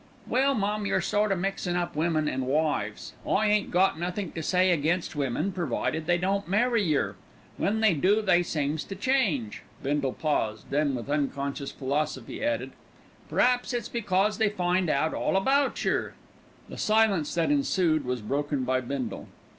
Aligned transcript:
"Well, 0.25 0.55
mum, 0.55 0.87
you're 0.87 0.99
sort 0.99 1.31
o' 1.31 1.35
mixin' 1.35 1.75
up 1.75 1.95
women 1.95 2.27
an' 2.27 2.47
wives. 2.47 3.13
I 3.23 3.45
ain't 3.45 3.69
got 3.69 3.99
nothink 3.99 4.33
to 4.33 4.41
say 4.41 4.71
against 4.71 5.15
women 5.15 5.51
provided 5.51 6.07
they 6.07 6.17
don't 6.17 6.47
marry 6.47 6.81
yer. 6.83 7.15
When 7.57 7.81
they 7.81 7.93
do 7.93 8.23
they 8.23 8.41
seems 8.41 8.83
to 8.85 8.95
change." 8.95 9.61
Bindle 9.83 10.13
paused, 10.13 10.71
then 10.71 10.95
with 10.95 11.07
unconscious 11.07 11.71
philosophy 11.71 12.43
added, 12.43 12.71
"P'r'aps 13.29 13.75
it's 13.75 13.89
because 13.89 14.39
they 14.39 14.49
find 14.49 14.89
out 14.89 15.13
all 15.13 15.37
about 15.37 15.85
yer." 15.85 16.15
The 16.67 16.79
silence 16.79 17.35
that 17.35 17.51
ensued 17.51 18.03
was 18.03 18.21
broken 18.21 18.63
by 18.63 18.81
Bindle. 18.81 19.27